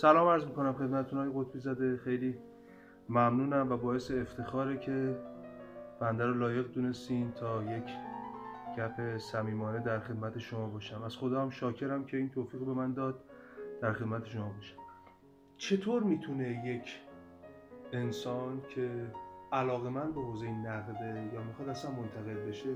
[0.00, 2.38] سلام عرض می‌کنم خدمتتون های قطبی زده خیلی
[3.08, 5.16] ممنونم و باعث افتخاره که
[6.00, 7.84] بنده رو لایق دونستین تا یک
[8.76, 11.02] گپ صمیمانه در خدمت شما باشم.
[11.02, 13.24] از خدا هم شاکرم که این توفیق به من داد
[13.82, 14.76] در خدمت شما باشم.
[15.56, 17.00] چطور می‌تونه یک
[17.92, 19.12] انسان که
[19.52, 22.74] علاقه من به حوزه نقده یا می‌خواد اصلا منتقل بشه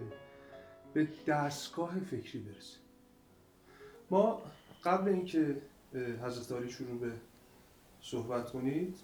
[0.95, 2.79] به دستگاه فکری برسه؟
[4.11, 4.43] ما
[4.85, 5.57] قبل اینکه
[5.97, 7.13] حضرت عالی شروع به
[8.01, 8.97] صحبت کنید.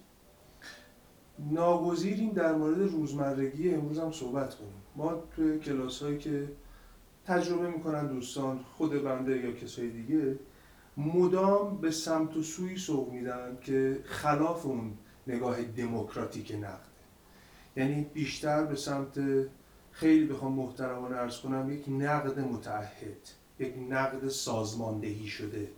[1.39, 4.81] ناگزیریم در مورد روزمرگی امروز هم صحبت کنیم.
[4.95, 6.51] ما توی کلاس هایی که
[7.25, 10.39] تجربه می‌کنن دوستان خود بنده یا کسای دیگه
[10.97, 14.93] مدام به سمت و سوی سوق میدن که خلاف اون
[15.27, 16.91] نگاه دموکراتیک نقده
[17.75, 19.19] یعنی بیشتر به سمت
[19.91, 23.29] خیلی بخوام محترمانه ارز کنم یک نقد متعهد
[23.59, 25.69] یک نقد سازماندهی شده.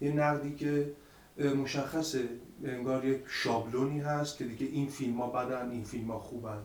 [0.00, 0.92] یه نقدی که
[1.56, 2.28] مشخصه
[2.64, 6.58] انگار یک شابلونی هست که دیگه این فیلم ها بدن این فیلم ها خوبن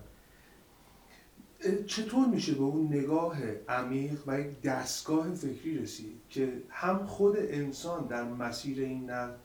[1.88, 3.38] چطور میشه به اون نگاه
[3.70, 9.36] عمیق و یک دستگاه فکری رسید که هم خود انسان در مسیر این نقد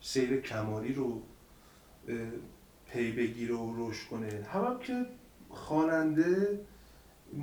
[0.00, 1.22] سیر کمالی رو
[2.86, 5.06] پی بگیره و رشد کنه هم, هم که
[5.48, 6.60] خواننده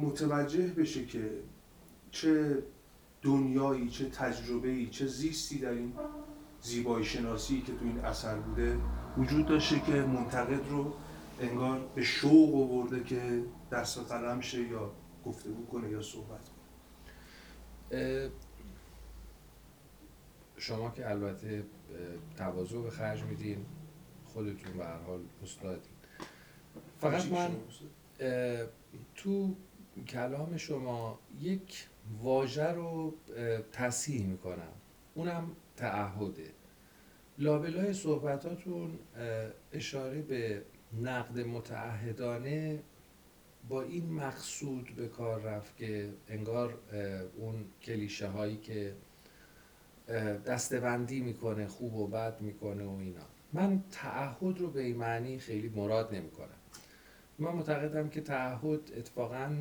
[0.01, 1.29] متوجه بشه که
[2.11, 2.63] چه
[3.23, 5.93] دنیایی چه تجربه‌ای چه زیستی در این
[6.61, 8.77] زیبایی شناسی که تو این اثر بوده
[9.17, 10.93] وجود داشته که منتقد رو
[11.39, 14.91] انگار به شوق آورده که دست قلم شه یا
[15.25, 16.41] گفتگو کنه یا صحبت
[17.89, 18.29] کنه.
[20.57, 21.63] شما که البته
[22.37, 23.65] تواضع به خرج میدین
[24.25, 25.93] خودتون به هر حال استادین.
[27.01, 27.51] فقط من
[29.15, 29.55] تو
[30.07, 31.87] کلام شما یک
[32.21, 33.13] واژه رو
[33.71, 34.73] تصحیح می‌کنم.
[35.13, 36.51] اونم تعهده.
[37.37, 38.99] لابلای صحبتاتون
[39.73, 40.61] اشاره به
[41.01, 42.83] نقد متعهدانه
[43.69, 46.77] با این مقصود به کار رفت که انگار
[47.37, 48.95] اون کلیشه هایی که
[50.45, 53.25] دستبندی می‌کنه خوب و بد می‌کنه و اینا.
[53.53, 56.47] من تعهد رو به این معنی خیلی مراد نمی‌کنم.
[57.39, 59.55] من معتقدم که تعهد اتفاقا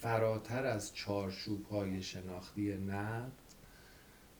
[0.00, 3.32] فراتر از چارچوب های شناختی نقد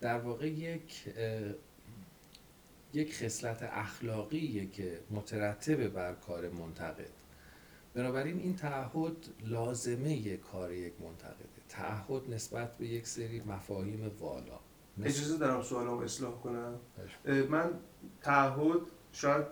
[0.01, 1.09] در واقع یک
[2.93, 7.11] یک خصلت اخلاقیه که مترتب بر کار منتقد.
[7.95, 11.49] بنابراین این تعهد لازمه کار یک منتقده.
[11.69, 14.59] تعهد نسبت به یک سری مفاهیم والا.
[15.03, 16.75] اجازه دارم سوالم اصلاح کنم؟
[17.51, 17.71] من
[18.23, 18.81] تعهد
[19.13, 19.47] شاید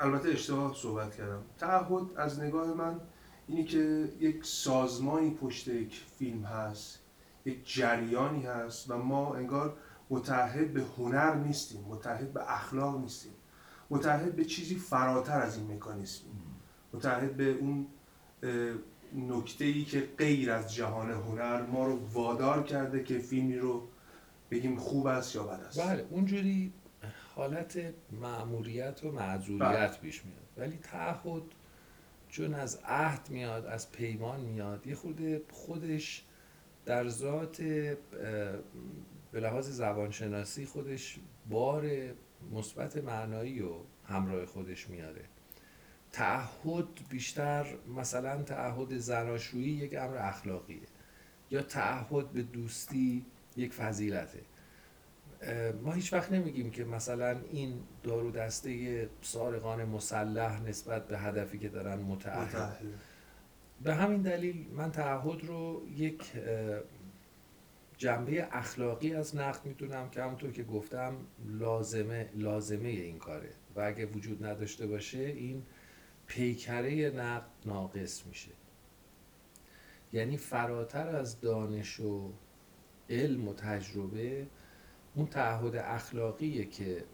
[0.00, 1.42] البته اشتباه صحبت کردم.
[1.58, 3.00] تعهد از نگاه من
[3.48, 6.98] اینی که یک سازمانی پشت یک فیلم هست
[7.44, 9.76] یک جریانی هست و ما انگار
[10.10, 13.32] متحد به هنر نیستیم متحد به اخلاق نیستیم.
[13.90, 16.42] متحد به چیزی فراتر از این مکانیسمیم
[16.92, 17.86] متحد به اون
[19.14, 23.88] نکته ای که غیر از جهان هنر ما رو وادار کرده که فیلمی رو
[24.50, 25.80] بگیم خوب است یا بد است.
[25.80, 26.72] بله اونجوری
[27.34, 27.78] حالت
[28.12, 29.96] معمولیت و معذوریت بله.
[30.02, 30.42] پیش میاد.
[30.56, 31.42] ولی تعهد
[32.34, 34.86] چون از عهد میاد از پیمان میاد.
[34.86, 36.24] یه خود خودش
[36.84, 37.62] در ذات
[39.32, 41.18] به لحاظ زبانشناسی خودش
[41.50, 41.90] بار
[42.52, 43.72] مثبت معنایی و
[44.08, 45.24] همراه خودش میاره.
[46.12, 50.88] تعهد بیشتر مثلا تعهد زناشویی یک امر اخلاقیه.
[51.50, 54.40] یا تعهد به دوستی یک فضیلته.
[55.82, 61.68] ما هیچ وقت نمیگیم که مثلا این دارو دسته سارقان مسلح نسبت به هدفی که
[61.68, 62.76] دارن متعهد
[63.82, 66.32] به همین دلیل من تعهد رو یک
[67.96, 71.16] جنبه اخلاقی از نقد می‌تونم که همونطور که گفتم
[71.46, 73.50] لازمه لازمه این کاره.
[73.76, 75.62] و اگه وجود نداشته باشه این
[76.26, 78.50] پیکره نقد ناقص میشه.
[80.12, 82.32] یعنی فراتر از دانش و
[83.10, 84.46] علم و تجربه
[85.14, 87.04] اون تعهد اخلاقیه که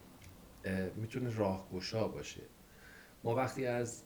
[0.97, 2.43] می‌تونه راهگشا باشه.
[3.25, 4.03] ما وقتی از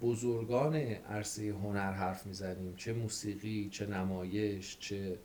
[0.00, 5.18] بزرگان عرصه هنر حرف می‌زنیم چه موسیقی چه نمایش چه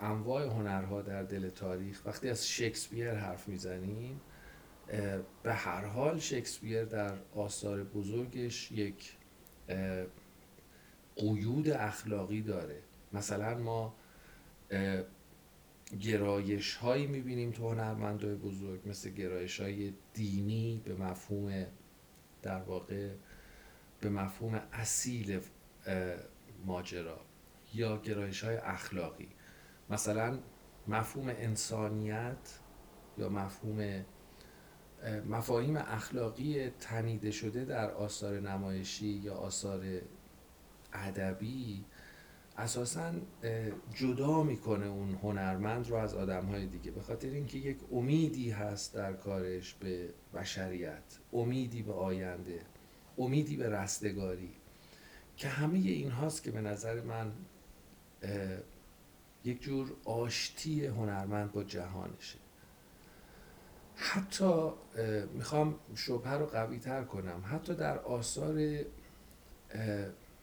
[0.00, 4.20] انواع هنرها در دل تاریخ وقتی از شکسپیر حرف می‌زنیم
[5.42, 9.16] به هر حال شکسپیر در آثار بزرگش یک
[11.16, 12.78] قیود اخلاقی داره.
[13.12, 13.94] مثلا ما
[16.00, 21.66] گرایش هایی می‌بینیم تو هنرمندای بزرگ مثل گرایش های دینی به مفهوم
[22.42, 23.10] در واقع
[24.00, 25.40] به مفهوم اصیل
[26.66, 27.20] ماجرا
[27.74, 29.28] یا گرایش های اخلاقی.
[29.90, 30.38] مثلا
[30.88, 32.58] مفهوم انسانیت
[33.18, 34.04] یا مفهوم
[35.28, 40.00] مفاهیم اخلاقی تنیده شده در آثار نمایشی یا آثار
[40.92, 41.84] ادبی
[42.58, 43.12] اساسا
[43.94, 46.90] جدا می‌کنه اون هنرمند رو از آدم های دیگه.
[46.90, 52.60] به خاطر اینکه یک امیدی هست در کارش به بشریت امیدی به آینده
[53.18, 54.50] امیدی به رستگاری
[55.36, 57.32] که همه این هاست که به نظر من
[59.44, 62.38] یک جور آشتی هنرمند با جهانشه.
[63.96, 64.70] حتی
[65.34, 67.42] می‌خوام شبه رو قوی تر کنم.
[67.46, 68.78] حتی در آثار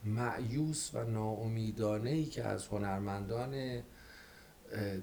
[0.06, 3.84] معیوس و ناامیدانه ای که از هنرمندان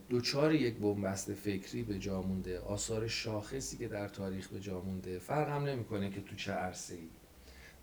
[0.09, 5.19] دوچار یک بنبست فکری به جا مونده آثار شاخصی که در تاریخ به جا مونده
[5.19, 7.09] فرق هم نمی‌کنه که تو چه عرصه ای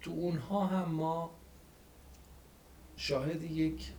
[0.01, 1.31] تو اونها هم ما
[2.95, 3.93] شاهد یک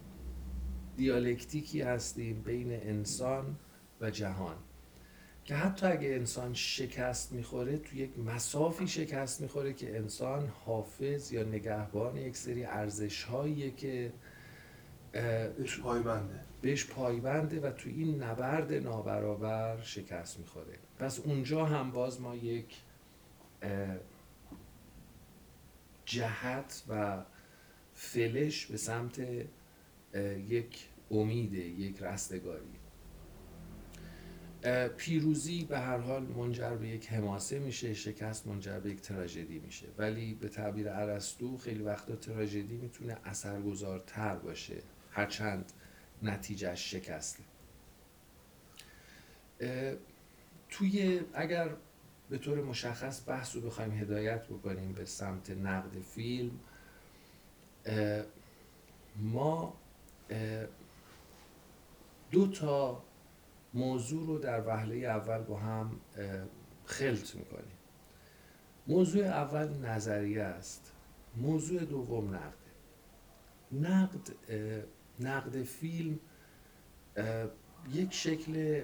[0.97, 3.57] دیالکتیکی هستیم بین انسان
[4.01, 4.57] و جهان.
[5.47, 11.43] که حتی اگه انسان شکست می‌خوره تو یک مسافی شکست می‌خوره که انسان حافظ یا
[11.43, 13.27] نگهبان یک سری ارزش
[13.77, 14.13] که
[15.13, 16.41] بهش پایبنده.
[16.63, 20.79] بهش پایبنده و تو این نبرد نابرابر شکست می‌خوره.
[20.99, 22.77] پس اونجا هم باز ما یک
[26.05, 27.23] جهت و
[27.95, 29.23] فلش به سمت
[30.49, 32.86] یک امیده یک رستگاری.
[34.97, 39.87] پیروزی به هر حال منجر به یک حماسه میشه شکست منجر به یک تراژدی میشه.
[39.99, 44.83] ولی به تعبیر ارسطو خیلی وقتا تراژدی می‌تونه اثرگذارتر باشه.
[45.11, 45.73] هرچند
[46.23, 47.43] نتیجهش شکسته.
[50.69, 51.71] توی اگر
[52.31, 56.61] به طور مشخص بحث رو بخوایم هدایت بکنیم به سمت نقد فیلم
[59.17, 59.75] ما
[62.31, 63.03] دو تا
[63.77, 66.01] موضوع رو در وهله اول با هم
[66.85, 67.77] خلط می‌کنیم.
[68.87, 70.93] موضوع اول نظریه است.
[71.37, 72.57] موضوع دوم نقده
[73.73, 74.33] نقد
[75.21, 76.19] نقد فیلم
[77.93, 78.83] یک شکل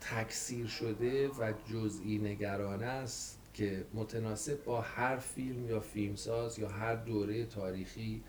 [0.00, 6.94] تکثیر شده و جزئی نگرانه است که متناسب با هر فیلم یا فیلمساز یا هر
[6.94, 8.24] دوره تاریخی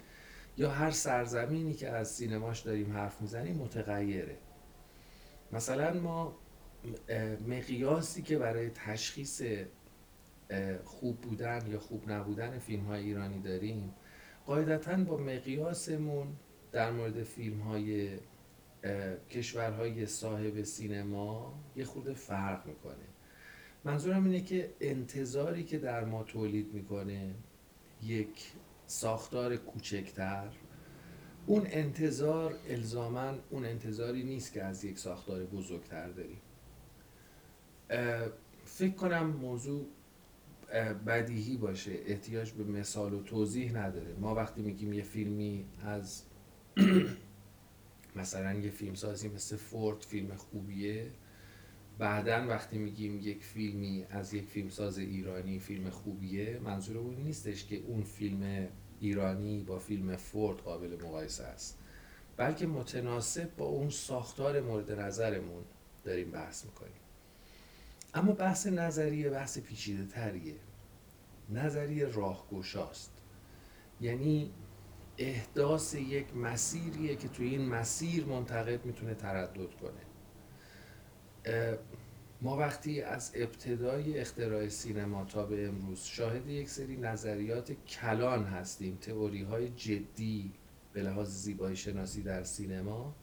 [0.58, 4.38] یا هر سرزمینی که از سینماش داریم حرف می‌زنیم متغیره.
[5.54, 6.36] مثلا ما
[7.48, 9.44] مقیاسی که برای تشخیص
[10.84, 13.94] خوب بودن یا خوب نبودن فیلم های ایرانی داریم
[14.46, 16.28] قاعدتا با مقیاسمون
[16.72, 18.20] در مورد فیلم های
[19.30, 23.08] کشورهای صاحب سینما یه خود فرق می‌کنه.
[23.84, 27.36] منظورم اینه که انتظاری که در ما تولید می‌کنه
[28.02, 28.52] یک
[28.88, 30.48] ساختار کوچکتر
[31.46, 36.42] اون انتظار الزاما اون انتظاری نیست که از یک ساختار بزرگتر داریم.
[38.66, 39.86] فکر کنم موضوع
[41.08, 41.92] بدیهی باشه.
[42.06, 44.16] احتیاج به مثال و توضیح نداره.
[44.20, 46.24] ما وقتی میگیم یه فیلمی از
[48.16, 51.12] مثلا یه فیلم سازی مثل فورد فیلم خوبیه
[51.98, 57.76] بعدا وقتی میگیم یک فیلمی از یک فیلمساز ایرانی فیلم خوبیه منظور اون نیستش که
[57.76, 58.68] اون فیلم
[59.02, 61.78] ایرانی با فیلم فورد قابل مقایسه است.
[62.38, 65.64] بلکه متناسب با اون ساختار مورد نظرمون
[66.04, 67.02] داریم بحث می‌کنیم.
[68.14, 70.56] اما بحث نظریه بحث پیچیده تریه.
[71.50, 73.12] نظریه راهگشاست
[74.02, 74.52] یعنی
[75.18, 80.02] احداث یک مسیریه که توی این مسیر منتقد می‌تونه تردد کنه.
[82.42, 88.98] ما وقتی از ابتدای اختراع سینما تا به امروز شاهد یک سری نظریات کلان هستیم
[89.02, 90.52] تئوری های جدی
[90.94, 93.16] به لحاظ زیبایی شناسی در سینما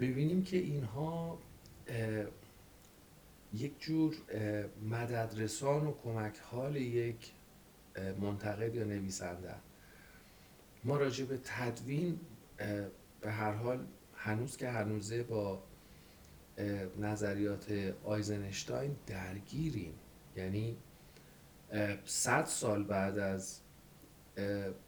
[0.00, 1.38] ببینیم که اینها
[3.54, 4.16] یک جور
[4.90, 7.32] مددرسان و کمک حال یک
[8.20, 9.54] منتقد یا نویسنده
[10.84, 12.20] ما راجع به تدوین
[13.20, 15.62] به هر حال هنوز که هنوزه با
[16.98, 19.94] نظریات آیزنشتاین درگیریم.
[20.36, 20.76] یعنی
[22.04, 23.60] صد سال بعد از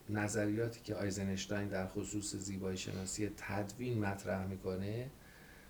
[0.08, 5.10] نظریاتی که آیزنشتاین در خصوص زیبایی شناسی تدوین مطرح می‌کنه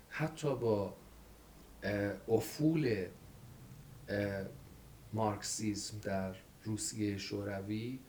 [0.09, 0.97] حتی با
[2.27, 3.05] افول
[5.13, 7.99] مارکسیزم در روسیه شوروی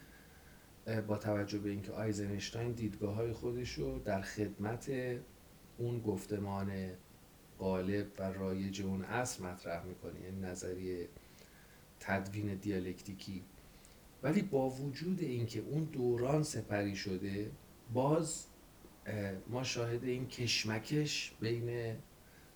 [1.07, 4.91] با توجه به اینکه آیزنشتاین دیدگاه های خودش رو در خدمت
[5.79, 6.91] اون گفتمان
[7.59, 11.09] غالب و رایج اون اصل مطرح می‌کنه یعنی نظریه
[12.01, 13.45] تدوین دیالکتیکی.
[14.23, 17.51] ولی با وجود اینکه اون دوران سپری شده
[17.95, 18.47] باز
[19.49, 21.97] ما شاهد این کشمکش بین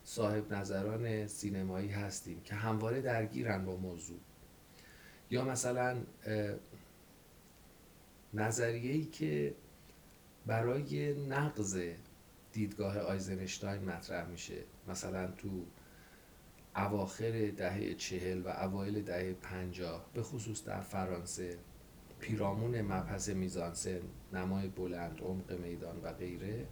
[0.04, 4.19] صاحب نظران سینمایی هستیم که همواره درگیرن با موضوع.
[5.30, 6.02] یا مثلا
[8.35, 9.54] نظریه‌ای که
[10.47, 11.80] برای نقض
[12.52, 14.64] دیدگاه آیزنشتاین مطرح میشه.
[14.88, 15.66] مثلا تو
[16.76, 21.59] اواخر دهه چهل و اوایل دهه پنجاه به خصوص در فرانسه
[22.21, 24.00] پیرامون مبحث میزانسن
[24.33, 26.66] نمای بلند عمق میدان و غیره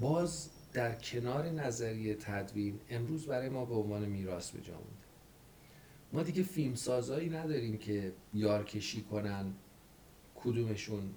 [0.00, 5.06] باز در کنار نظریه تدوین امروز برای ما به عنوان میراث به جا مونده
[6.12, 9.54] ما دیگه فیلمسازایی نداریم که یارکشی کنن
[10.34, 11.14] کدومشون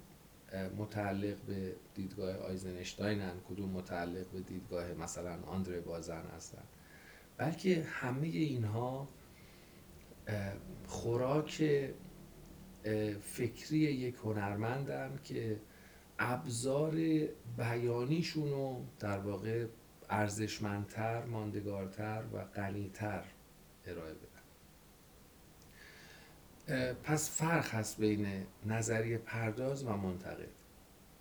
[0.78, 6.62] متعلق به دیدگاه آیزنشتاینن کدوم متعلق به دیدگاه مثلا آندره بازن هستن.
[7.36, 9.08] بلکه همه اینها
[10.86, 11.64] خوراک
[13.20, 15.60] فکری یک هنرمندن که
[16.18, 16.94] ابزار
[17.56, 19.66] بیانیشون رو در واقع
[20.10, 23.24] ارزشمندتر، ماندگارتر و غنیتر
[23.86, 24.29] ارائه بدن
[27.02, 30.48] پس فرق هست بین نظریه پرداز و منتقد.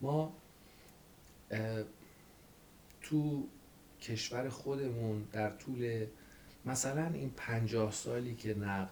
[0.01, 0.34] ما
[3.01, 3.48] تو
[4.01, 6.06] کشور خودمون در طول
[6.65, 8.89] مثلا این پنجاه سالی که نقد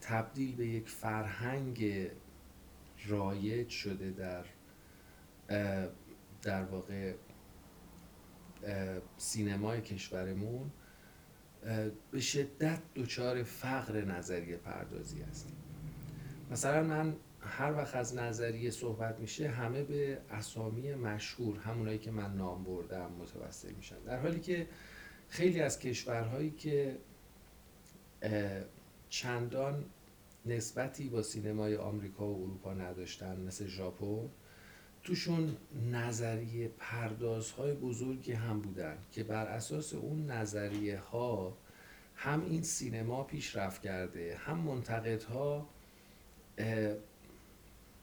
[0.00, 2.08] تبدیل به یک فرهنگ
[3.06, 4.44] رایج شده در
[6.42, 7.14] در واقع
[9.18, 10.70] سینمای کشورمون
[12.10, 15.56] به شدت دچار فقر نظریه پردازی هستیم.
[16.50, 22.36] مثلا من هر وقت از نظریه صحبت میشه همه به اسامی مشهور همونایی که من
[22.36, 23.98] نام بردم متوسل میشن.
[24.06, 24.66] در حالی که
[25.28, 26.98] خیلی از کشورهایی که
[29.08, 29.84] چندان
[30.46, 34.28] نسبتی با سینمای آمریکا و اروپا نداشتن مثل ژاپن
[35.04, 35.56] توشون
[35.92, 41.56] نظریه پردازهای بزرگی هم بودن که بر اساس اون نظریه ها
[42.16, 45.68] هم این سینما پیشرفت کرده هم منتقدها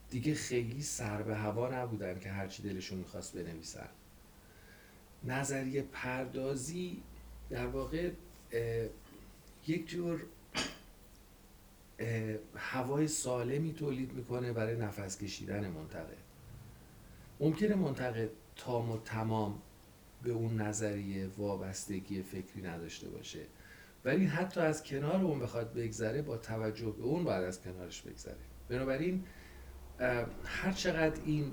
[0.10, 3.90] دیگه خیلی سر به هوا نبودن که هرچی دلشون می‌خواست بنویسن.
[5.24, 7.04] نظریه پردازی
[7.50, 8.12] در واقع
[9.68, 10.24] یک جور
[12.56, 16.31] هوای سالمی تولید می‌کنه برای نفس کشیدن منتقد.
[17.42, 19.62] ممکنه منتقد تام و تمام
[20.24, 23.46] به اون نظریه وابستگی فکری نداشته باشه.
[24.06, 28.38] ولی حتی از کنار اون بخواد بگذره با توجه به اون باید از کنارش بگذره.
[28.70, 29.26] بنابراین
[30.46, 31.52] هر چقدر این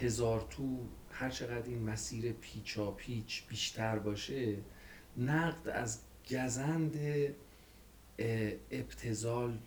[0.00, 4.56] هزار تو هر چقدر این مسیر پیچا پیچ بیشتر باشه
[5.16, 6.00] نقد از
[6.30, 6.96] گزند
[8.70, 9.58] ابتزال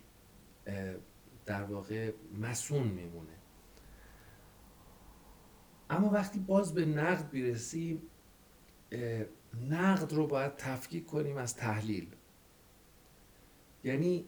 [1.46, 3.41] در واقع مسون میمونه.
[5.92, 8.02] اما وقتی باز به نقد بیرسیم
[9.70, 12.06] نقد رو باید تفکیک کنیم از تحلیل.
[13.84, 14.24] یعنی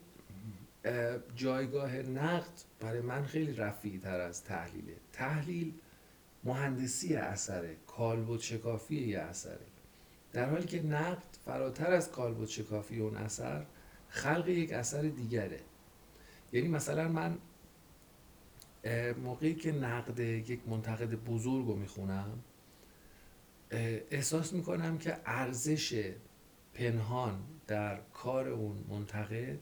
[1.37, 4.97] جایگاه نقد برای من خیلی رفیع تر از تحلیله.
[5.13, 5.75] تحلیل
[6.45, 9.67] مهندسی اثره کالبد شکافی یه اثره.
[10.33, 13.67] در حالی که نقد فراتر از کالبد شکافی اون اثر
[14.09, 15.61] خلق یک اثر دیگره.
[16.53, 17.39] یعنی مثلا من
[19.25, 22.39] موقعی که نقد یک منتقد بزرگ رو می‌خونم
[24.11, 26.15] احساس می‌کنم که ارزش
[26.75, 29.59] پنهان در کار اون منتقد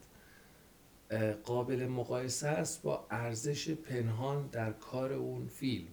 [1.44, 5.88] قابل مقایسه است با ارزش پنهان در کار اون فیلم.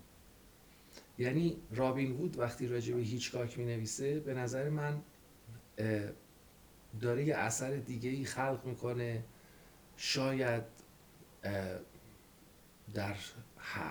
[1.18, 5.02] یعنی رابین وود وقتی راجع به هیچکاک می نویسه به نظر من
[7.02, 9.24] داره یه اثر دیگه ای خلق می‌کنه.
[9.98, 10.64] شاید
[12.94, 13.16] در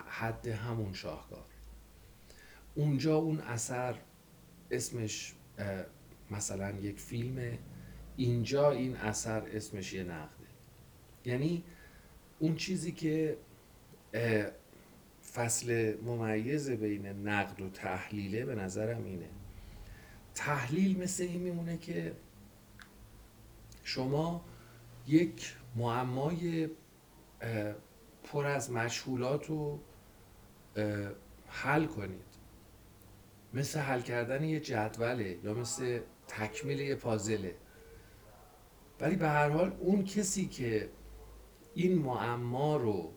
[0.06, 1.44] حد همون شاهکار.
[2.74, 3.98] اونجا اون اثر
[4.70, 5.34] اسمش
[6.30, 7.58] مثلا یک فیلمه
[8.16, 10.46] اینجا این اثر اسمش یه نقده.
[11.24, 11.64] یعنی
[12.38, 13.36] اون چیزی که
[15.32, 19.28] فصل ممیز بین نقد و تحلیله به نظرم اینه.
[20.34, 22.12] تحلیل مثل این میمونه که
[23.84, 24.44] شما
[25.06, 26.68] یک معمای
[28.24, 29.78] پر از مشهولات رو
[31.46, 32.28] حل کنید.
[33.54, 37.54] مثل حل کردن یه جدوله یا مثل تکمیل یه پازله
[39.00, 40.90] ولی به هر حال اون کسی که
[41.74, 43.12] این معما رو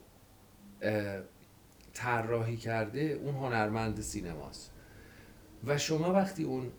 [1.94, 4.72] طراحی کرده اون هنرمند سینماست.
[5.68, 6.72] و شما وقتی اون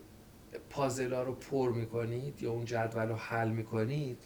[0.70, 4.22] پازلا رو پر می‌کنید یا اون جدول رو حل می‌کنید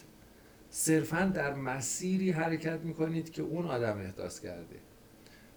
[0.79, 4.77] صرفا در مسیری حرکت می‌کنید که اون آدم احداث کرده.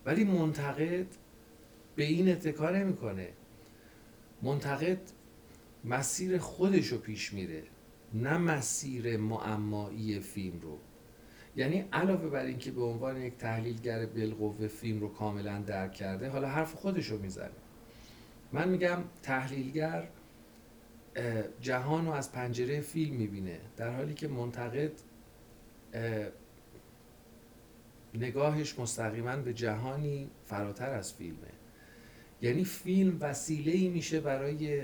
[0.06, 1.06] ولی منتقد
[1.96, 3.30] به این اتکا نمی‌کنه.
[4.42, 4.98] منتقد
[5.86, 7.64] مسیر خودش رو پیش میره
[8.14, 10.78] نه مسیر معمایی فیلم رو.
[11.56, 16.48] یعنی علاوه بر اینکه به عنوان یک تحلیلگر بالقوه فیلم رو کاملا درک کرده حالا
[16.48, 17.50] حرف خودش رو می‌زنه.
[18.52, 20.08] من میگم تحلیلگر
[21.62, 24.92] جهان رو از پنجره فیلم می‌بینه در حالی که منتقد
[28.14, 31.52] نگاهش مستقیما به جهانی فراتر از فیلمه.
[32.42, 34.82] یعنی فیلم وسیله ای میشه برای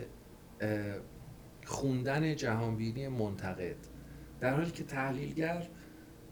[1.65, 3.75] خوندن جهانبینی منتقد.
[4.39, 5.67] در حالی که تحلیلگر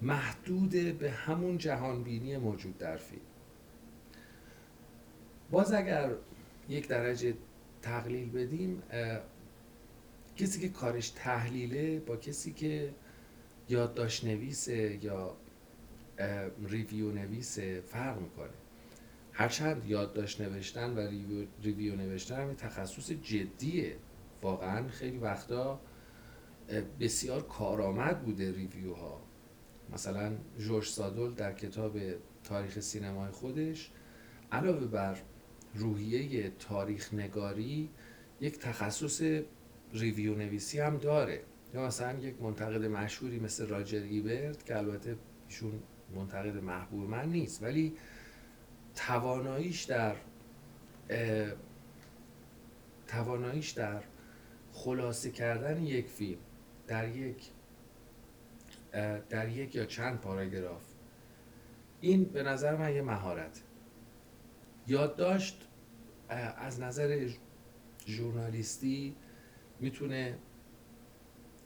[0.02, 3.22] محدود به همون جهانبینی موجود در فیلم.
[5.52, 6.12] باز اگر
[6.70, 7.34] یک درجه
[7.82, 8.84] تقلیل بدیم
[10.36, 12.94] کسی که کارش تحلیله با کسی که
[13.70, 15.38] یادداشت نویسه یا
[16.68, 18.50] review نویسه فرق می‌کنه.
[19.34, 23.96] هرچند یادداشت نوشتن و ریویو, ریویو نوشتن هم تخصص جدیه.
[24.42, 25.80] واقعا خیلی وقتا
[27.00, 29.22] بسیار کارآمد بوده review ها
[29.94, 32.00] مثلا جورج سادول در کتاب
[32.44, 33.92] تاریخ سینمای خودش
[34.52, 35.18] علاوه بر
[35.76, 37.90] روحیه تاریخ نگاری
[38.42, 39.42] یک تخصص
[39.94, 41.42] ریویو نویسی هم داره.
[41.74, 45.16] یا مثلا یک منتقد مشهوری مثل راجر ایبرت که البته
[45.48, 45.84] ایشون
[46.16, 47.94] منتقد محبوب من نیست ولی
[48.96, 50.16] تواناییش در
[53.08, 54.04] تواناییش در
[54.74, 56.40] خلاصه کردن یک فیلم
[56.88, 57.52] در یک
[59.30, 60.84] در یک یا چند پاراگراف
[62.02, 63.62] این به نظر من یه مهارت.
[64.88, 65.68] یادداشت
[66.58, 67.30] از نظر
[68.08, 69.16] ژورنالیستی
[69.80, 70.38] می‌تونه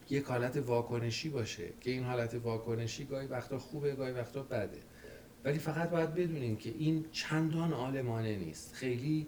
[0.10, 4.80] یک حالت واکنشی باشه که این حالت واکنشی گاهی وقتا خوبه گاهی وقتا بده.
[5.46, 8.74] ولی فقط باید بدونیم که این چندان آلمانه نیست.
[8.74, 9.28] خیلی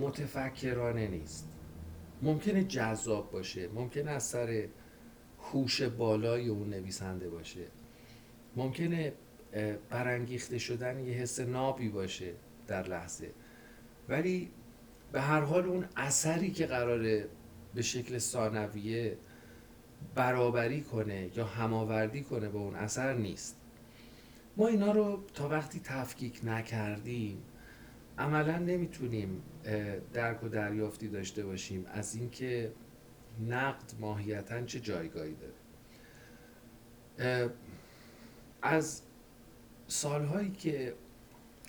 [0.00, 1.48] متفکرانه نیست.
[2.22, 4.68] ممکنه جذاب باشه ممکنه از سر
[5.40, 7.66] هوش بالای اون نویسنده باشه.
[8.56, 9.12] ممکنه
[9.90, 12.32] برانگیخته شدن یه حس نابی باشه
[12.66, 13.30] در لحظه.
[14.08, 14.50] ولی
[15.12, 17.28] به هر حال اون اثری که قراره
[17.74, 19.16] به شکل ثانویه
[20.14, 23.56] برابری کنه یا هماوردی کنه با اون اثر نیست.
[24.56, 27.42] ما اینا رو تا وقتی تفکیک نکردیم
[28.18, 29.42] عملا نمی‌تونیم
[30.12, 32.72] درک و دریافتی داشته باشیم از اینکه
[33.48, 35.34] نقد ماهیتا چه جایگاهی
[37.18, 37.50] داره.
[38.62, 39.02] از
[39.86, 40.94] سالهایی که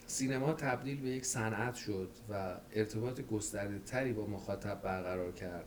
[0.06, 5.66] سینما تبدیل به یک صنعت شد و ارتباط گسترده تری با مخاطب برقرار کرد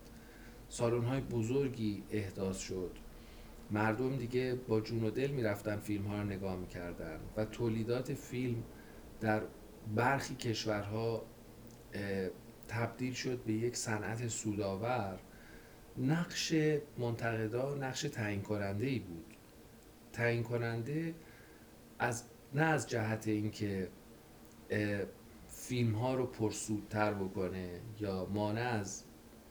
[0.68, 2.90] سالن های بزرگی احداث شد.
[3.70, 8.62] مردم دیگه با جون و دل می‌رفتن فیلم ها رو نگاه می‌کردن و تولیدات فیلم
[9.20, 9.42] در
[9.94, 11.22] برخی کشورها
[12.68, 15.18] تبدیل شد به یک صنعت سودآور.
[15.98, 16.54] نقش
[16.98, 19.24] منتقدا نقش تعیین کننده ای بود.
[20.12, 21.14] تعیین کننده
[21.98, 22.24] از
[22.54, 23.88] نه از جهت اینکه
[25.48, 29.04] فیلم ها رو پرسودتر بکنه یا مانع از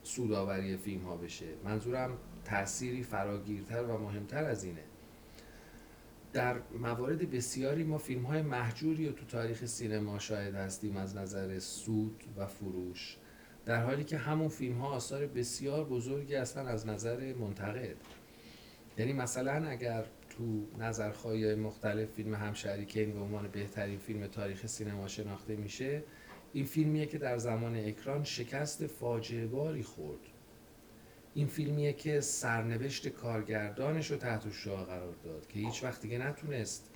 [0.05, 1.45] سوداوری فیلم ها بشه.
[1.63, 4.83] منظورم تأثیری فراگیرتر و مهمتر از اینه.
[6.33, 11.59] در موارد بسیاری ما فیلم های محجوری رو تو تاریخ سینما شاهد هستیم از نظر
[11.59, 13.17] سود و فروش
[13.65, 17.95] در حالی که همون فیلم ها آثار بسیار بزرگی هستن از نظر منتقد.
[18.97, 25.55] یعنی مثلا اگر تو نظرخواهی مختلف فیلم همشریکین به عنوان بهترین فیلم تاریخ سینما شناخته
[25.55, 26.03] میشه
[26.55, 30.19] این فیلمیه که در زمان اکران شکست فاجعه باری خورد.
[31.33, 36.89] این فیلمیه که سرنوشت کارگردانش رو تحت شعا قرار داد که هیچ وقت دیگه نتونست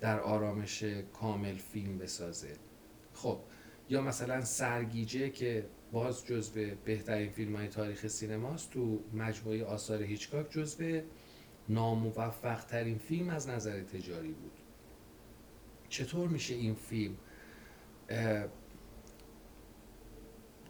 [0.00, 2.56] در آرامش کامل فیلم بسازه.
[3.14, 3.38] خب
[3.88, 10.50] یا مثلا سرگیجه که باز جزو بهترین فیلم های تاریخ سینماست تو مجموعه آثار هیچکاک
[10.50, 11.00] جزو
[11.68, 14.58] ناموفق ترین فیلم از نظر تجاری بود.
[15.88, 17.16] چطور میشه این فیلم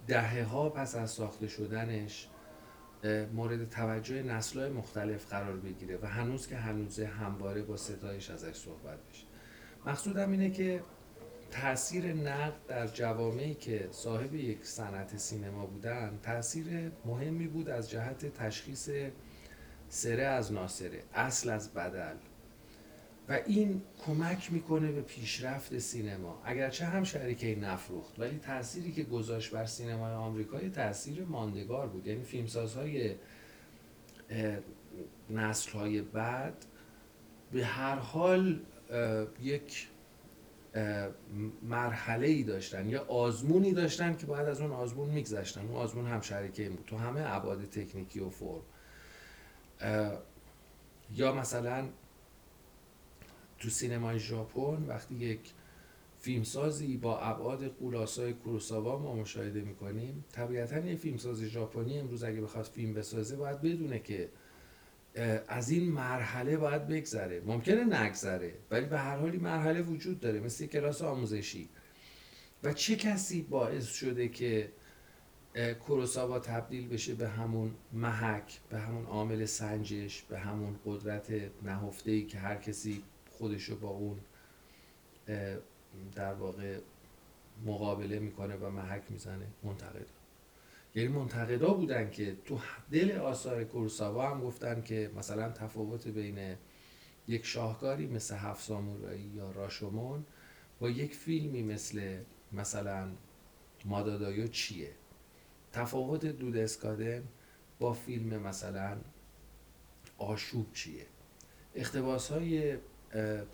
[0.07, 2.29] دهه ها پس از ساخته شدنش
[3.33, 8.99] مورد توجه نسلهای مختلف قرار بگیره و هنوز که هنوزه همواره با ستایش ازش صحبت
[9.11, 9.27] بشه
[9.87, 10.83] مقصودم اینه که
[11.51, 18.35] تاثیر نقد در جوامعی که صاحب یک صنعت سینما بودن تاثیر مهمی بود از جهت
[18.35, 18.91] تشخیص
[19.89, 22.17] سره از ناسره اصل از بدل.
[23.29, 26.43] و این کمک می‌کنه به پیشرفت سینما.
[26.45, 32.07] اگرچه هم شریکه نفروخت ولی تأثیری که گذاشت بر سینمای آمریکا تاثیر ماندگار بود.
[32.07, 33.15] یعنی فیلمسازهای
[35.31, 36.65] نسل های بعد
[37.53, 38.61] به هر حال
[39.43, 39.89] یک
[41.63, 45.61] مرحله ای داشتن یا آزمونی داشتن که باید از اون آزمون میگذشتن.
[45.61, 46.85] اون آزمون هم شریکه بود.
[46.87, 48.63] تو همه ابعاد تکنیکی و فرم.
[51.15, 51.89] یا مثلا
[53.65, 55.41] تو سینمای ژاپن وقتی یک
[56.21, 62.65] فیلمسازی با ابعاد قولاسای کوروساوا ما مشاهده می‌کنیم طبیعتا یه فیلمساز ژاپنی امروز اگه بخواد
[62.65, 64.29] فیلم بسازه باید بدونه که
[65.49, 67.43] از این مرحله باید بگذره.
[67.47, 71.69] ممکنه نگذره ولی به هر حالی مرحله وجود داره مثل کلاس آموزشی.
[72.63, 74.73] و چه کسی باعث شده که
[75.87, 82.23] کوروساوا تبدیل بشه به همون محک به همون عامل سنجش به همون قدرت نهفته ای
[82.23, 83.03] که هر کسی
[83.39, 84.21] خودشو با اون
[86.15, 86.79] در واقع
[87.67, 90.07] مقابله می‌کنه و محک می‌زنه منتقد
[90.95, 92.59] یعنی منتقدا بودن که تو
[92.91, 96.57] دل آثار کوروساوا هم گفتن که مثلا تفاوت بین
[97.29, 100.25] یک شاهکاری مثل هفت سامورایی یا راشومون
[100.81, 102.19] با یک فیلمی مثل
[102.53, 103.09] مثلا
[103.85, 104.91] مادادایو چیه؟
[105.73, 107.25] تفاوت دود اسکادن
[107.79, 108.97] با فیلم مثلا
[110.19, 111.07] آشوب چیه؟
[111.75, 112.79] اختباس های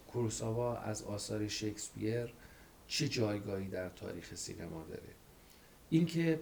[0.06, 2.34] کوروساوا از آثار شکسپیر
[2.86, 5.14] چه جایگاهی در تاریخ سینما داره؟
[5.90, 6.40] اینکه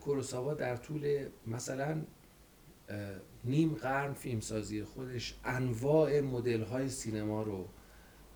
[0.00, 2.02] کوروساوا در طول مثلا
[3.44, 7.68] نیم قرن فیلمسازی خودش انواع مدل های سینما رو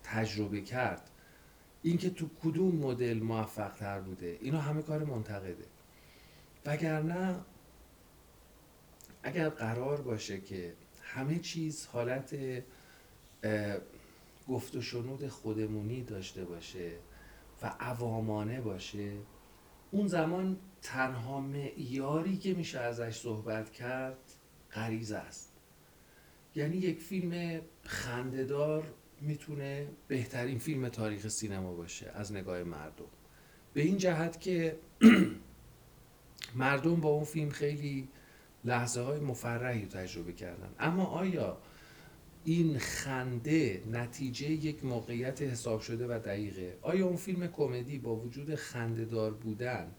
[0.03, 1.09] تجربه کرد.
[1.83, 5.65] اینکه تو کدوم مدل موفق تر بوده اینا همه کار منتقده.
[6.65, 7.35] وگرنه
[9.23, 12.35] اگر قرار باشه که همه چیز حالت
[14.51, 16.91] گفت و شنود خودمونی داشته باشه
[17.61, 19.11] و عوامانه باشه
[19.91, 24.17] اون زمان تنها معیاری که میشه ازش صحبت کرد
[24.71, 25.53] غریزه است.
[26.55, 33.05] یعنی یک فیلم خندهدار می‌تونه بهترین فیلم تاریخ سینما باشه از نگاه مردم.
[33.73, 34.79] به این جهت که
[36.55, 38.07] مردم با اون فیلم خیلی
[38.65, 40.69] لحظه های مفرحی تجربه کردن.
[40.79, 41.57] اما آیا
[42.43, 46.77] این خنده نتیجه یک موقعیت حساب شده و دقیقه.
[46.81, 49.91] آیا اون فیلم کمدی با وجود خندهدار بودن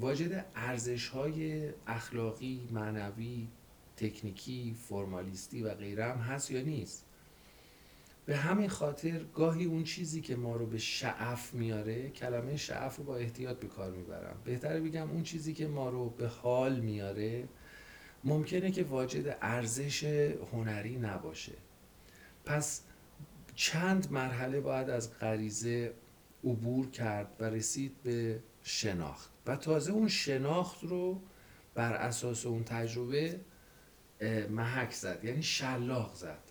[0.00, 3.48] واجد ارزش های اخلاقی، معنوی،
[3.96, 7.04] تکنیکی، فرمالیستی و غیره هم هست یا نیست؟
[8.26, 13.04] به همین خاطر گاهی اون چیزی که ما رو به شعف میاره کلمه شعف رو
[13.04, 14.36] با احتیاط به کار می‌برم.
[14.44, 17.48] بهتره بگم اون چیزی که ما رو به حال میاره
[18.24, 20.04] ممکنه که واجد ارزش
[20.52, 21.52] هنری نباشه.
[22.44, 22.82] پس
[23.54, 25.92] چند مرحله باید از غریزه
[26.44, 29.30] عبور کرد و رسید به شناخت.
[29.46, 31.22] و تازه اون شناخت رو
[31.74, 33.40] بر اساس اون تجربه
[34.50, 36.42] محک زد یعنی شلاق زد.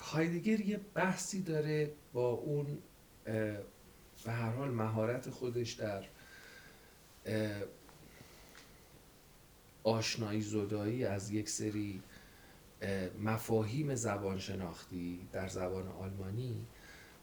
[0.00, 2.78] هایدگر یه بحثی داره با اون
[4.24, 6.04] به هر حال مهارت خودش در
[9.86, 12.02] آشنایی زدایی از یک سری
[13.22, 16.66] مفاهیم زبان شناختی در زبان آلمانی.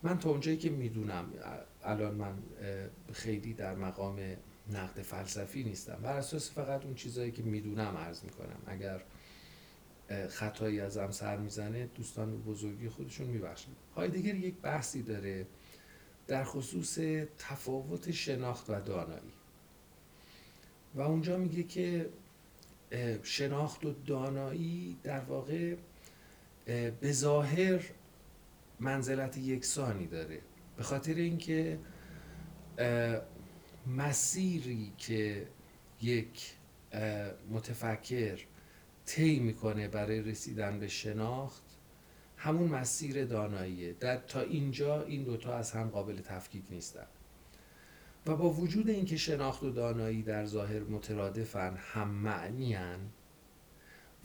[0.03, 1.25] من تا اونجایی که می‌دونم
[1.83, 2.33] الان من
[3.13, 4.19] خیلی در مقام
[4.71, 5.99] نقد فلسفی نیستم.
[6.03, 8.61] بر اساس فقط اون چیزهایی که می‌دونم عرض می‌کنم.
[8.67, 9.03] اگر
[10.29, 13.71] خطایی ازم سر می‌زنه دوستان بزرگی خودشون میبخشن.
[13.95, 15.47] هایدگر یک بحثی داره
[16.27, 16.99] در خصوص
[17.37, 19.33] تفاوت شناخت و دانایی.
[20.95, 22.09] و اونجا میگه که
[23.23, 25.75] شناخت و دانایی در واقع
[26.99, 27.81] به ظاهر
[28.79, 30.39] منزلت یکسانی داره.
[30.77, 31.79] به خاطر اینکه
[33.87, 35.47] مسیری که
[36.01, 36.53] یک
[37.51, 38.39] متفکر
[39.05, 41.63] طی می‌کنه برای رسیدن به شناخت
[42.37, 43.93] همون مسیر داناییه.
[43.93, 47.05] در تا اینجا این دوتا از هم قابل تفکیک نیستن.
[48.25, 52.77] و با وجود اینکه شناخت و دانایی در ظاهر مترادفن هم معنی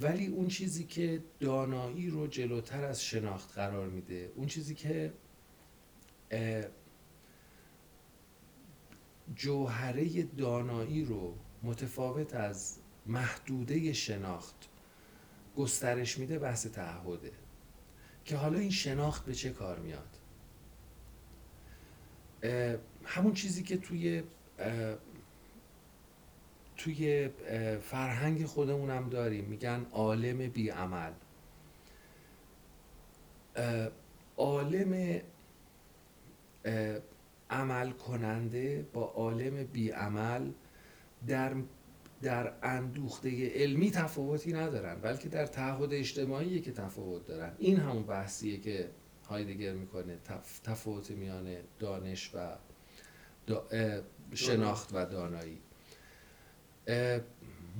[0.00, 5.12] ولی اون چیزی که دانایی رو جلوتر از شناخت قرار میده اون چیزی که
[9.34, 14.68] جوهره دانایی رو متفاوت از محدوده شناخت
[15.56, 17.32] گسترش میده بحث تعهده.
[18.24, 20.18] که حالا این شناخت به چه کار میاد؟
[23.10, 24.22] همون چیزی که توی
[26.76, 27.28] توی
[27.82, 29.44] فرهنگ خودمونم داریم.
[29.44, 31.12] میگن عالم بی عمل
[34.36, 35.20] عالم
[37.50, 40.50] عمل کننده با عالم بی عمل
[41.26, 41.54] در
[42.22, 47.54] در اندوخته علمی تفاوتی ندارن بلکه در تعهد اجتماعی که تفاوت دارن.
[47.58, 48.90] این همون بحثیه که
[49.28, 50.18] هایدگر می‌کنه
[50.64, 52.56] تفاوت میان دانش و
[54.34, 55.58] شناخت و دانایی.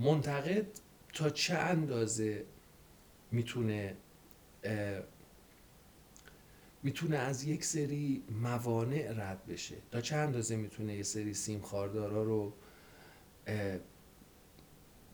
[0.00, 0.66] منتقد
[1.14, 2.44] تا چه اندازه
[3.32, 3.96] می‌تونه
[6.82, 12.22] می‌تونه از یک سری موانع رد بشه؟ تا چه اندازه می‌تونه یه سری سیم خاردارا
[12.22, 12.52] رو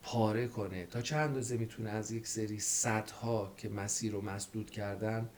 [0.02, 5.28] پاره کنه؟ تا چه اندازه می‌تونه از یک سری صدها که مسیر رو مسدود کردن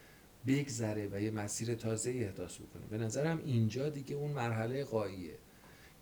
[0.46, 2.86] بگذره و یه مسیر تازه احداث بکنه.
[2.90, 5.38] به نظرم اینجا دیگه اون مرحله قاییه.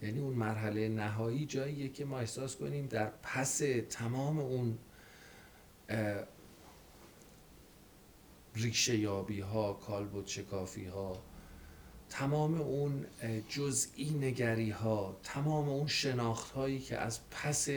[0.03, 4.79] یعنی اون مرحله نهایی جاییه که ما احساس کنیم در پس تمام اون
[8.55, 11.23] ریشه یابی ها کالبد شکافی ها
[12.09, 13.07] تمام اون
[13.49, 17.69] جزئی نگری ها تمام اون شناخت هایی که از پس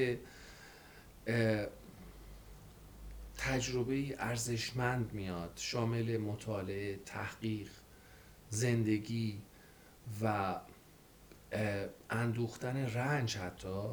[3.38, 7.70] تجربه ارزشمند میاد شامل مطالعه تحقیق
[8.50, 9.42] زندگی
[10.22, 10.56] و
[12.10, 13.90] اندوختن رنج حتی.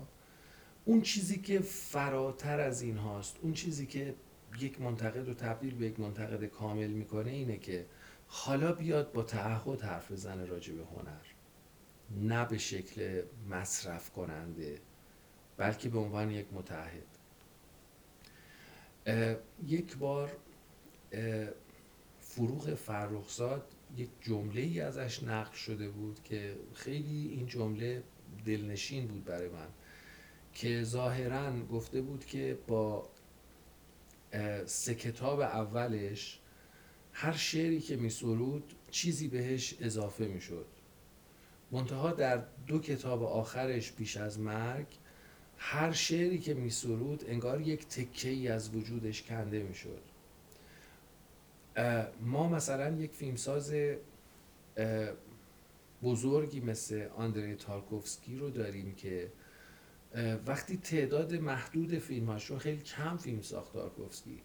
[0.85, 4.14] اون چیزی که فراتر از این هاست اون چیزی که
[4.61, 7.87] یک منتقد رو تبدیل به یک منتقد کامل می‌کنه اینه که
[8.26, 11.24] حالا بیاد با تعهد حرف بزنه راجع به هنر.
[12.11, 14.78] نه به شکل مصرف کننده
[15.57, 17.13] بلکه به عنوان یک متحد
[19.66, 20.36] یک بار
[22.20, 23.62] فروغ فرخزاد
[23.96, 28.02] یک جمله ای ازش نقل شده بود که خیلی این جمله
[28.46, 29.68] دلنشین بود برای من
[30.54, 33.08] که ظاهرا گفته بود که با
[34.66, 36.40] سه کتاب اولش
[37.12, 40.66] هر شعری که می سرود چیزی بهش اضافه می شد
[41.70, 44.86] منتها در دو کتاب آخرش پیش از مرگ
[45.66, 50.03] هر شعری که می سرود انگار یک تکه ای از وجودش کنده می شد
[52.20, 53.74] ما مثلا یک فیلمساز
[56.03, 59.33] بزرگی مثل آندری تارکوفسکی رو داریم که
[60.46, 64.38] وقتی تعداد محدود فیلماش رو خیلی کم فیلم ساخت تارکوفسکی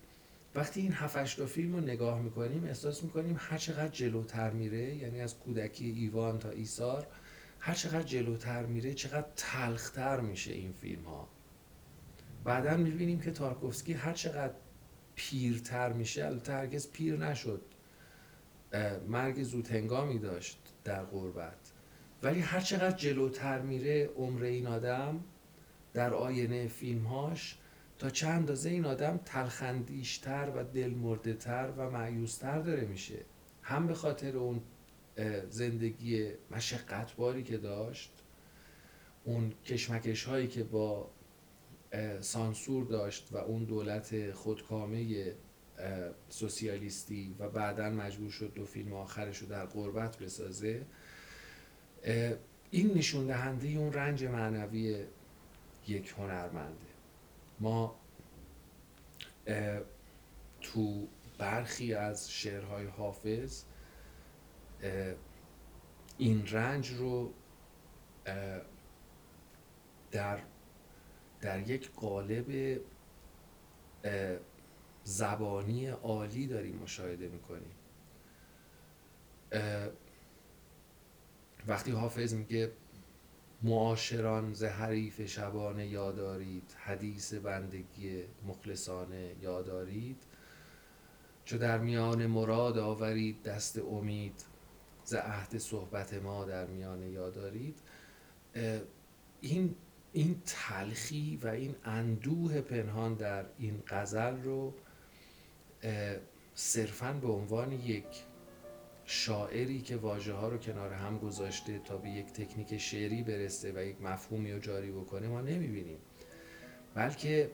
[0.55, 5.21] وقتی این هفتش تا فیلم رو نگاه می‌کنیم احساس می‌کنیم هر چقدر جلوتر میره یعنی
[5.21, 7.07] از کودکی ایوان تا ایثار
[7.59, 11.27] هر چقدر جلوتر میره چقدر تلختر میشه این فیلم ها
[12.43, 14.53] بعدا می‌بینیم که تارکوفسکی هر چقدر
[15.15, 17.61] پیرتر میشه البته هرگز پیر نشد.
[19.07, 21.71] مرگ زود هنگامی داشت در غربت.
[22.23, 25.23] ولی هر چقدر جلوتر میره عمر این آدم
[25.93, 27.57] در آینه فیلمهاش
[27.97, 33.25] تا چند اندازه این آدم تلخندیشتر و دلمرده تر و معیوستر داره میشه.
[33.61, 34.61] هم به خاطر اون
[35.49, 38.11] زندگی مشقتباری که داشت
[39.23, 41.09] اون کشمکش هایی که با
[42.21, 45.31] سانسور داشت و اون دولت خودکامه
[46.29, 50.85] سوسیالیستی و بعدا مجبور شد دو فیلم آخرش رو در قربت بسازه
[52.71, 55.05] این نشون دهنده اون رنج معنوی
[55.87, 56.89] یک هنرمنده.
[57.59, 57.95] ما
[60.61, 63.63] تو برخی از شعرهای حافظ
[66.17, 67.33] این رنج رو
[70.11, 70.39] در
[71.41, 72.79] در یک قالب
[75.03, 77.71] زبانی عالی داریم مشاهده می‌کنیم.
[81.67, 82.71] وقتی حافظ میگه
[83.61, 90.23] معاشران ز حریف شبانه یادارید حدیث بندگی مخلصانه یادارید
[91.45, 94.45] چو در میان مراد آورید دست امید
[95.09, 97.79] ز عهد صحبت ما در میان یادارید
[99.41, 99.75] این
[100.13, 104.73] این تلخی و این اندوه پنهان در این غزل رو
[106.53, 108.05] صرفا به عنوان یک
[109.05, 113.83] شاعری که واژه ها رو کنار هم گذاشته تا به یک تکنیک شعری برسه و
[113.83, 115.99] یک مفهومی رو جاری بکنه ما نمی‌بینیم.
[116.95, 117.51] بلکه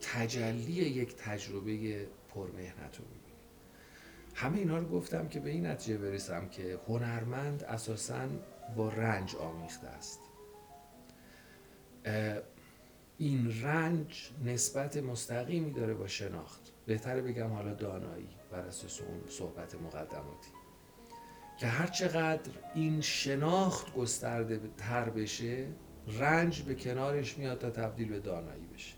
[0.00, 3.29] تجلی یک تجربه پرمهنت رو می‌بینیم
[4.40, 8.28] همه اینا رو گفتم که به این نتیجه برسم که هنرمند اساسا
[8.76, 10.20] با رنج آمیخته است.
[13.18, 16.72] این رنج نسبت مستقیمی داره با شناخت.
[16.86, 20.50] بهتره بگم حالا دانایی بر اساس اون صحبت مقدماتی.
[21.58, 25.66] که هر چقدر این شناخت گسترده تر بشه
[26.06, 28.94] رنج به کنارش میاد تا تبدیل به دانایی بشه.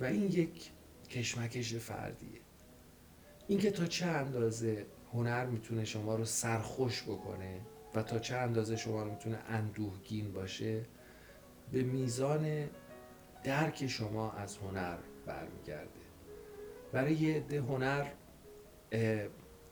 [0.00, 0.70] و این یک
[1.10, 2.45] کشمکش فردیه.
[3.48, 7.60] اینکه تا چه اندازه هنر می‌تونه شما رو سرخوش بکنه
[7.94, 10.82] و تا چه اندازه شما رو می‌تونه اندوهگین باشه
[11.72, 12.68] به میزان
[13.44, 15.90] درک شما از هنر برمیگرده.
[16.92, 18.06] برای یه عده هنر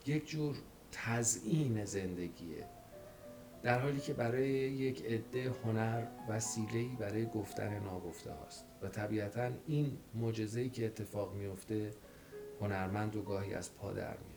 [0.06, 0.56] یک جور
[0.92, 2.66] تزیین زندگیه.
[3.62, 8.64] در حالی که برای یک عده هنر وسیله‌ای برای گفتن ناگفته هاست.
[8.82, 11.90] و طبیعتا این معجزه‌ای که اتفاق میفته
[12.60, 14.34] هنرمند و گاهی از پا در میاره